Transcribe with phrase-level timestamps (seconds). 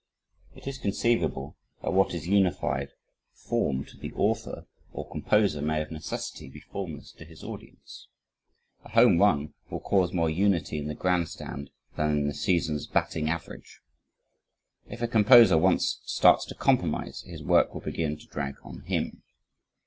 [0.55, 2.89] It is conceivable, that what is unified
[3.35, 8.07] form to the author, or composer, may of necessity be formless to his audience.
[8.83, 12.87] A home run will cause more unity in the grand stand than in the season's
[12.87, 13.81] batting average.
[14.89, 19.21] If a composer once starts to compromise, his work will begin to drag on HIM.